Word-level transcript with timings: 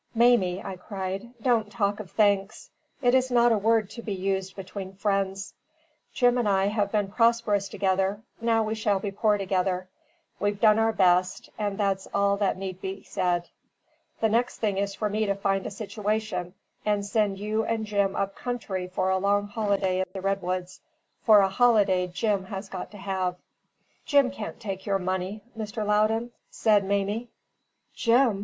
"Mamie," 0.15 0.63
I 0.63 0.77
cried, 0.77 1.31
"don't 1.43 1.71
talk 1.71 1.99
of 1.99 2.09
thanks; 2.09 2.71
it 3.03 3.13
is 3.13 3.29
not 3.29 3.51
a 3.51 3.57
word 3.59 3.87
to 3.91 4.01
be 4.01 4.15
used 4.15 4.55
between 4.55 4.93
friends. 4.95 5.53
Jim 6.11 6.39
and 6.39 6.49
I 6.49 6.65
have 6.69 6.91
been 6.91 7.11
prosperous 7.11 7.69
together; 7.69 8.23
now 8.41 8.63
we 8.63 8.73
shall 8.73 8.97
be 8.99 9.11
poor 9.11 9.37
together. 9.37 9.89
We've 10.39 10.59
done 10.59 10.79
our 10.79 10.91
best, 10.91 11.51
and 11.59 11.77
that's 11.77 12.07
all 12.15 12.35
that 12.37 12.57
need 12.57 12.81
be 12.81 13.03
said. 13.03 13.47
The 14.19 14.27
next 14.29 14.57
thing 14.57 14.79
is 14.79 14.95
for 14.95 15.07
me 15.07 15.27
to 15.27 15.35
find 15.35 15.67
a 15.67 15.69
situation, 15.69 16.55
and 16.83 17.05
send 17.05 17.37
you 17.37 17.63
and 17.63 17.85
Jim 17.85 18.15
up 18.15 18.33
country 18.35 18.87
for 18.87 19.11
a 19.11 19.19
long 19.19 19.49
holiday 19.49 19.99
in 19.99 20.07
the 20.13 20.21
redwoods 20.21 20.81
for 21.21 21.41
a 21.41 21.47
holiday 21.47 22.07
Jim 22.07 22.45
has 22.45 22.69
got 22.69 22.89
to 22.89 22.97
have." 22.97 23.35
"Jim 24.07 24.31
can't 24.31 24.59
take 24.59 24.87
your 24.87 24.97
money, 24.97 25.43
Mr. 25.55 25.85
Loudon," 25.85 26.31
said 26.49 26.83
Mamie. 26.83 27.29
"Jim?" 27.93 28.39